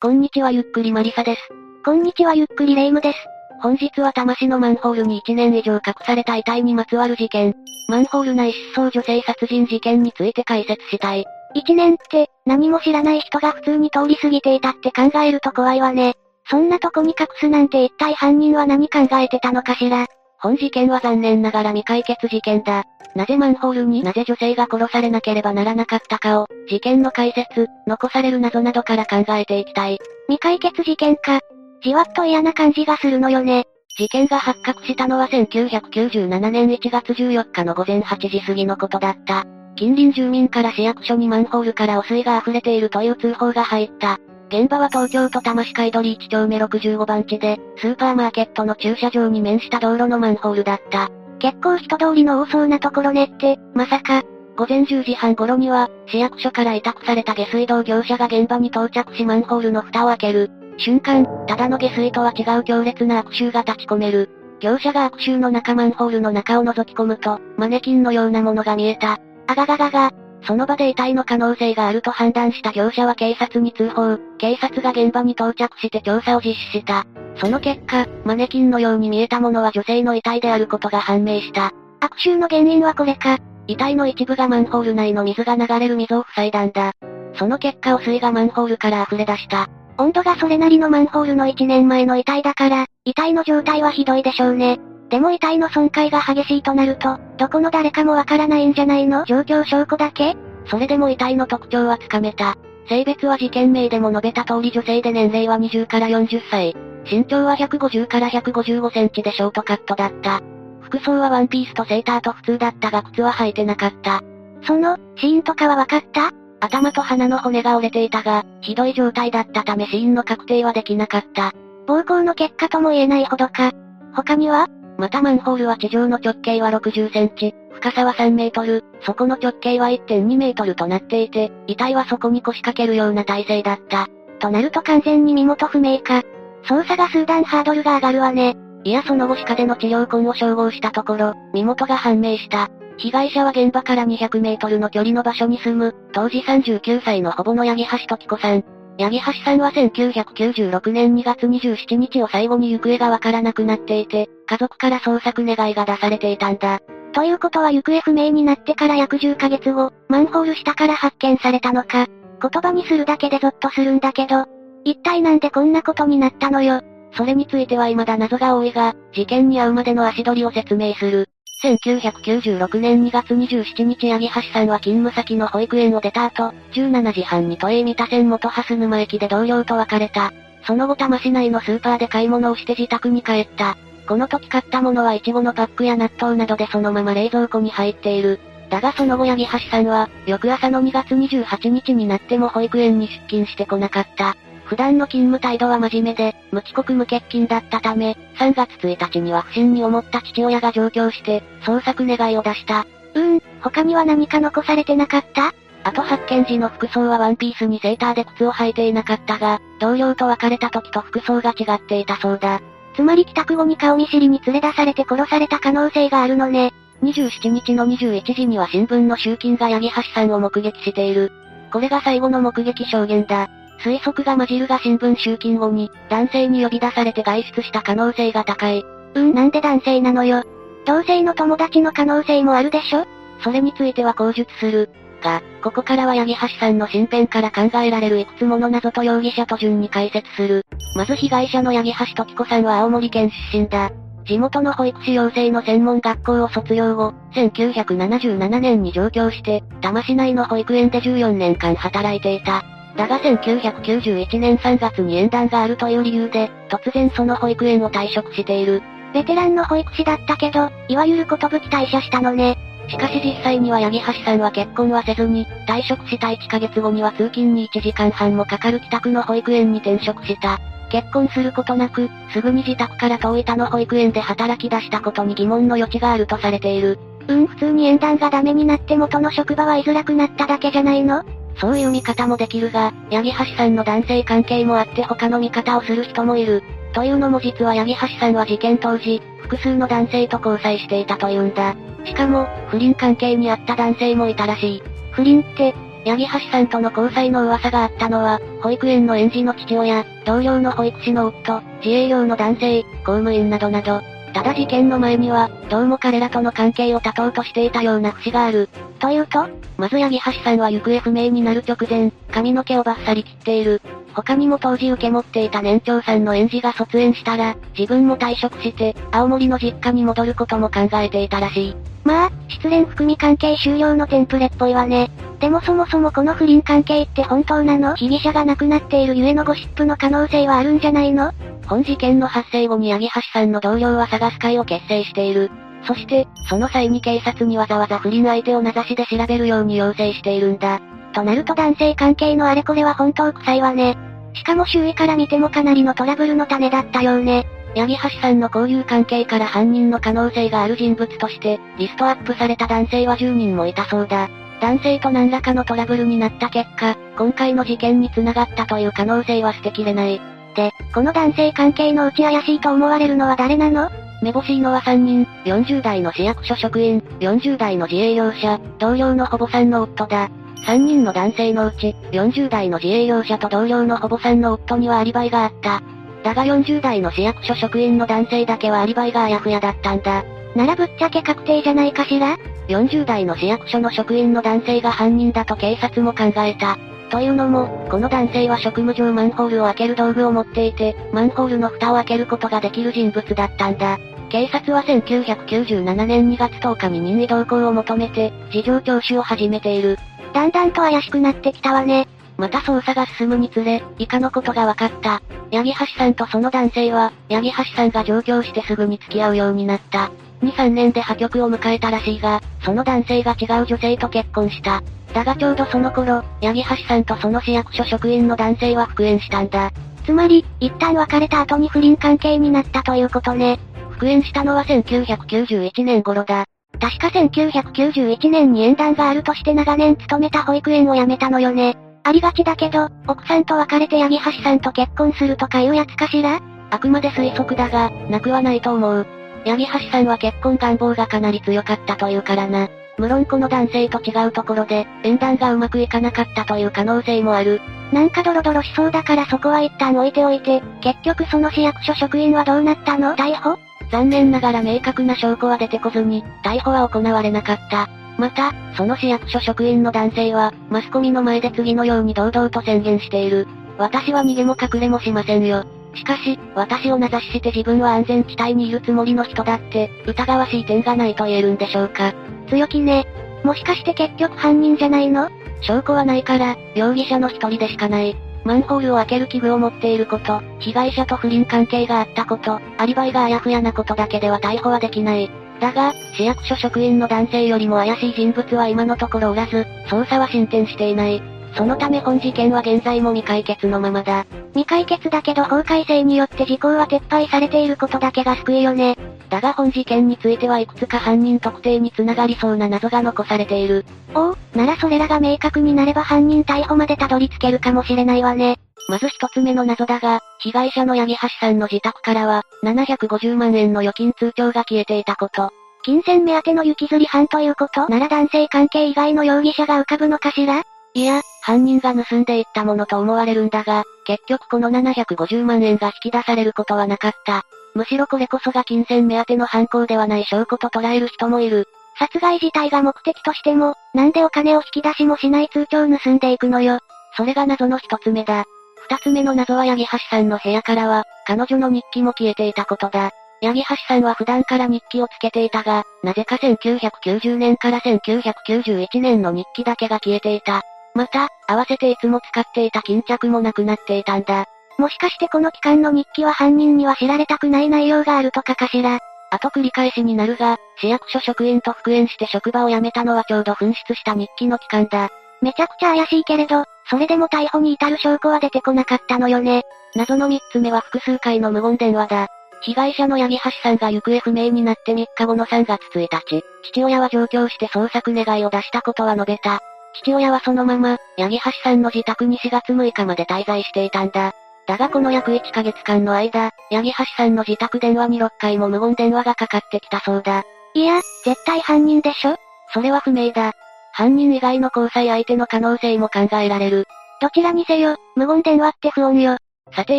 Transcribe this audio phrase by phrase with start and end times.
[0.00, 1.40] こんにちはゆっくりマリサです。
[1.84, 3.18] こんにちはゆっくりレイムです。
[3.60, 7.56] 本日は魂のマンホールに1年以上隠された遺体にまつわる事件、
[7.88, 11.24] マンホール内失踪女性殺人事件について解説したい。
[11.56, 16.14] 1年って、何も知らない人が普通に通り過ぎていたって考えると怖いわね。
[16.48, 20.06] そんなとこに隠すなんて一体犯人は何考えてたのかしら。
[20.40, 22.84] 本事件は残念ながら未解決事件だ。
[23.14, 29.98] なぜマンホールになぜ女性が殺されなければならなかったかを、事件の解説、残される謎などから考えていきたい。
[30.28, 31.40] 未解決事件か。
[31.82, 33.64] じわっと嫌な感じがするのよね。
[33.98, 39.44] 事件が発覚したのは1997年1月14日の午前8時過ぎのことだった。
[39.74, 44.18] 近隣住民から市役所にマンホールから汚水が溢れているという通報が入った。
[44.48, 51.10] 現場は東京都多摩市海鳥1丁目65番地で、スーパーマーケットの駐車場に面した道路のマンホールだった。
[51.38, 54.22] 結構人通りの多そうなところねって、まさか。
[54.56, 60.50] 午前10時半頃には、市役所から委託された下水道業者が現場に到着しマンホールの蓋を開ける。
[60.78, 64.30] 瞬間、ただの下水とは違う強烈な悪臭が立ち込める。
[64.60, 69.20] 業者が悪臭の中マンホールの中を覗き込むと、マネキンのようなものが見えた。
[69.46, 70.10] あがががが、
[70.42, 77.06] その場で遺体の可能性があると判断した業者は警察に通報、警察が現場に到着して調査を実施した。
[77.36, 81.72] その結果、マネキンのように見えたものは女性の遺体であることが判明した。
[82.00, 83.38] 悪臭の原因はこれか。
[83.66, 86.92] 遺体の一部がマンホール内の水が流れる溝を塞いだんだ。
[87.34, 89.68] その結果汚水がマンホールから溢れ出した。
[89.98, 94.78] 温度がそれなりのマンホールの1年前の遺体だから、遺体の状態はひどいでしょうね。
[95.10, 99.24] でも遺体の損壊が激しいとなると、どこの誰かもわからないんじゃないの？
[99.24, 100.36] 状況証拠だけ？
[100.66, 102.56] それでも遺体の特徴はつかめた。
[102.88, 106.76] 性別は事件名でも述べた通り女性で年齢は20から40歳。
[107.10, 110.42] 身長は150から155センチでショートカットだった。
[110.80, 114.22] 服装はワンピースとセーターと普通だったが靴は履いてなかった。
[114.62, 116.32] その、死因とかは分かった？
[116.60, 121.52] 頭と鼻の骨が折れていたが、ひどい状態だったため死因の確定はできなかった。
[121.86, 123.72] 暴行の結果とも言えないほどか。
[124.14, 124.66] 他には？
[124.98, 134.08] またマンホールは地上の直径は60センチ、深さは3メートル、底の直径は1.2メートルとなっていて、遺体はそこに腰掛けるような体勢だった。
[134.40, 136.22] となると完全に身元不明か。
[136.64, 138.56] 捜査が数段ハードルが上がるわね。
[138.82, 142.68] いやその後歯科での治療痕を照合したところ、身元が判明した。
[142.96, 148.64] 被害者は現場から200メートルの距離の場所に住む、当時39歳のほぼの八木橋時子さん。
[148.98, 156.80] 八木橋さんは1996年2月27日を最後に行方がわからなくなっていて、家族から捜索願いが出されていたんだ。
[157.12, 162.06] ということは行方不明になってから約10ヶ月後、マンホール下から発見されたのか。
[162.40, 164.46] 言葉にするだけでゾッとするんだけど、
[164.84, 166.80] 一体なんでこんなことになったのよ。
[167.12, 171.28] それについては未だ謎が多いが、事件に遭うまでの足取りを説明する。
[171.62, 180.32] 1996年2月27日八木橋さんは勤務先の保育園を出た後、17時半に都営三田線元蓮沼駅で同僚と別れた。
[180.64, 183.76] その後多摩市内のスーパーで買い物をして自宅に帰った。
[184.08, 188.40] この時買ったものはイチゴのパックや納豆などでそのまま冷蔵庫に入っている。
[188.70, 194.36] だがその後八木橋さんは、翌朝の2月28日になっても保育園に出勤してこなかった。
[194.64, 202.86] 普段の勤務態度は真面目で、無遅刻無欠勤だったため、3月1日には不審に思った父親が上京して、捜索願いを出した。
[203.14, 205.54] うーん、他には何か残されてなかった？
[205.84, 212.60] あと発見時の服装はワンピースにセーターで靴を履いていなかったが、同僚と別れた時と服装が違っていたそうだ。
[212.98, 216.72] つまり帰宅後に顔見知りに連れ出されて殺された可能性があるのね。
[217.04, 221.30] 27日の21時には新聞の集金が八木橋さんを目撃している。
[221.72, 223.48] これが最後の目撃証言だ。
[223.84, 228.84] 推測が混じるが新聞集金後に、男性に呼び出されて外出した可能性が高い。
[229.14, 230.42] うん、なんで男性なのよ。
[230.84, 233.06] 同性の友達の可能性もあるでしょ？
[233.44, 234.90] それについては口述する。
[235.22, 240.66] が、ここからは八木橋さんの身辺から考えられるいくつもの謎と容疑者と順に解説する。
[240.94, 243.90] まず被害者の八木橋時子さんは青森県出身だ。
[244.26, 252.62] 地元の保育士養成の専門学校を卒業後、1977年に上京して、多摩市内の保育園で14年間働いていた。
[252.96, 258.82] だが1991年3月に縁談があるという理由で、突然その保育園を退職している。
[259.14, 262.58] ベテランの保育士だったけど、いわゆる寿退社したのね。
[262.88, 270.58] しかし実際には八木橋さんは結婚はせずに、退職した1ヶ月後には通勤に1時間半もかかる帰宅の保育園に転職した。
[270.90, 276.98] 結婚することなく、すぐに自宅から遠い他の保育園で働き出したことに疑問の余地があるとされている。
[277.28, 281.24] うん、普通に縁談がダメになって元の職場は居づらくなっただけじゃないの？
[281.60, 286.62] そういう見方もできるが、八木橋さんの男性関係もあって他の見方をする人もいる。
[286.94, 291.74] というのも実は八木橋さんは事件当時、複数の男性と交際していたというんだ。
[292.04, 294.82] しかも、不倫関係にあった男性もいたらしい。
[295.10, 295.74] 不倫って、
[296.04, 304.00] 八木橋さんとの交際の噂があったのは、保育園の園児の父親、同僚の保育士の夫、自営業の男性、公務員などなど、
[304.34, 308.68] ただ事件の前には、どうも彼らとの関係を断とうとしていたような節がある。
[308.98, 313.80] というとまず八木橋さんは行方不明になる直前、髪の毛をバッサリ切っている。
[314.14, 321.76] 他にも当時受け持っていた年長さんの園児が卒園したら、自分も退職して、青森の実家に戻ることも考えていたらしい。
[322.08, 325.10] まあ、失恋含み関係終了のテンプレっぽいわね。
[325.40, 327.96] でもそもそもこの不倫関係って本当なの？
[327.96, 331.32] 被疑者が亡くなっているゆえのゴシップの可能性はあるんじゃないの？
[331.66, 335.50] 本事件の発生後に八木橋さんの同僚は探す会を結成している。
[335.86, 340.80] そして、その際に警察にわざわざ不倫相手を名指しで調べるように要請しているんだ。
[341.12, 343.98] となると男性関係のあれこれは本当臭いわね。
[344.32, 347.46] しかも周囲から見てもかなりのトラブルの種だったようね。
[347.74, 354.28] 八木橋さんの交友関係から犯人の可能性がある人物として、リストアップされた男性は10人もいたそうだ。
[354.60, 360.20] 男性と何らかのトラブルになった結果、今回の事件に繋がったという可能性は捨てきれない。
[360.56, 363.90] で、この男性関係のうち怪しいと思われるのは誰なの？
[364.20, 370.28] めぼしいのは3人、40代の市役所職員、40代の自営業者、同僚の保母さんの夫だ。
[370.66, 375.80] 3人の男性のうち、40代の自営業者と同僚の保母さんの夫にはアリバイがあった。
[376.22, 380.24] だが40代の市役所職員の男性だけはアリバイがあやふやだったんだ。
[380.54, 382.36] ならぶっちゃけ確定じゃないかしら
[382.68, 386.78] ?40 代の市役所の職員の男性が犯人だと警察も考えた。
[387.10, 393.98] というのも、この男性は職務上マンホールを開ける道具を持っていて、マンホールの蓋を開けることができる人物だったんだ。
[394.28, 399.98] 警察は1997年2月10日に任意同行を求めて、事情聴取を始めている。
[400.34, 402.06] だんだんと怪しくなってきたわね。
[402.38, 405.20] また捜査が進むにつれ、以下のことが分かった。
[405.50, 410.12] 八木橋さんとその男性は、八木橋さんが上京してすぐに付き合うようになった。
[410.42, 414.82] 2、3年で破局を迎えたらしいが、その男性が違う女性と結婚した。
[415.12, 419.72] だがちょうどその頃、八木橋さんとその市役所職員の男性は復縁したんだ。
[420.06, 423.58] つまり、一旦別れた後に不倫関係になったということね。
[423.90, 426.44] 復縁したのは1991年頃だ。
[426.80, 431.76] 確か1991年に縁談があるとして長年勤めた保育園を辞めたのよね。
[432.08, 436.40] ありがちだけど、奥さんと別れて八木橋さんと結婚するとかいうやつかしら？
[436.70, 439.06] あくまで推測だが、なくはないと思う。
[439.44, 442.70] 八木橋さんは結婚願望がかなり強かったというからな。
[442.96, 447.60] 無論この男性と違うところで、縁談がうまくいかなかったという可能性もある。
[447.92, 453.16] なんかドロドロしそうだからそこは一旦置いておいて、結局その市役所職員はどうなったの？
[453.16, 453.58] 逮捕？
[453.92, 457.86] 残念ながら明確な証拠は出てこずに、逮捕は行われなかった。
[458.18, 463.46] また、その市役所職員の男性は、マスコミの前で次のように堂々と宣言している。
[463.78, 465.64] 私は逃げも隠れもしませんよ。
[465.94, 472.12] しかし、私を名指しして自分は安全地帯にいるつもりの人だって、疑わしい点がないと言えるんでしょうか。
[472.48, 473.06] 強気ね。
[473.44, 475.30] もしかして結局犯人じゃないの？
[475.60, 478.16] 証拠はないから、容疑者の一人でしかない。
[478.44, 485.30] マンホールを開ける器具を持っていること、被害者と不倫関係があったこと、アリバイがあやふやなことだけでは逮捕はできない。
[485.60, 491.22] だが、市役所職員の男性よりも怪しい人物は今のところおらず、捜査は進展していない。
[491.54, 494.26] そのため本事件は現在も未解決のままだ。
[494.50, 498.96] 未解決だけど法改正によって時効は撤廃されていることだけが救いよね。
[499.28, 503.84] だが本事件についてはいくつか犯人特定につながりそうな謎が残されている。
[504.14, 508.58] おお、ならそれらが明確になれば犯人逮捕までたどり着けるかもしれないわね。
[508.88, 515.50] まず一つ目の謎だが、被害者の八木橋さんの自宅からは、750万円の預金通帳が消えていたこと。
[515.84, 517.88] 金銭目当ての行きずり犯ということ？
[517.88, 520.62] なら男性関係以外の容疑者が浮かぶのかしら？
[520.94, 527.42] いや、犯人が盗んでいったものと思われるんだが、結局この750万円が引き出されることはなかった。
[527.74, 531.68] むしろこれこそが金銭目当ての犯行ではない証拠と捉える人もいる。
[531.98, 536.78] 殺害自体が目的としても、なんでお金を引き出しもしない通帳を盗んでいくのよ。
[537.16, 538.44] それが謎の一つ目だ。
[538.90, 543.10] 二つ目の謎は八木橋さんの部屋からは、彼女の日記も消えていたことだ。
[543.42, 550.62] 八木橋さんは普段から日記をつけていたが、なぜか1990年から1991年の日記だけが消えていた。
[550.94, 554.46] また、合わせていつも使っていた巾着もなくなっていたんだ。
[554.78, 558.98] もしかしてこの期間の日記は犯人には知られたくない内容があるとかかしら。
[559.30, 565.10] あと繰り返しになるが、市役所職員と復縁して職場を辞めたのはちょうど紛失した日記の期間だ。
[565.40, 569.62] めちゃくちゃ怪しいけれど、それでも逮捕に至る証拠は出てこなかったのよね。
[569.94, 572.28] 謎の三つ目は複数回の無言電話だ。
[572.62, 576.42] 被害者の八木橋さんが行方不明になって3日後の3月1日、
[576.72, 579.60] 父親は上京して捜索願いを出したことは述べた。
[580.02, 584.32] 父親はそのまま、八木橋さんの自宅に4月6日まで滞在していたんだ。
[584.66, 590.42] だがこの約1ヶ月間の間、八木橋さんの自宅電話に6回も無言電話がかかってきたそうだ。
[590.74, 592.36] いや、絶対犯人でしょ？
[592.72, 593.52] それは不明だ。
[593.98, 596.86] 犯人以外の交際相手の可能性も考えられる。
[597.20, 599.38] どちらにせよ、無言電話って不穏よ。
[599.72, 599.98] さて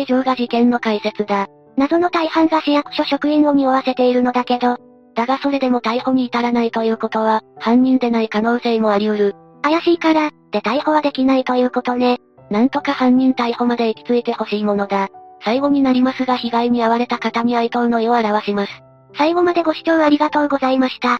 [0.00, 1.48] 以上が事件の解説だ。
[1.76, 4.78] 謎の大半が市役所職員を匂わせているのだけど。
[5.14, 9.36] だがそれでも逮捕に至らないということは、犯人でない可能性もあり得る。
[9.60, 12.20] 怪しいから、で逮捕はできないということね。
[12.50, 15.08] なんとか犯人逮捕まで行き着いてほしいものだ。
[15.44, 18.72] 最後になりますが被害に遭われた方に哀悼の意を表します。
[19.18, 21.18] 最後までご視聴ありがとうございました。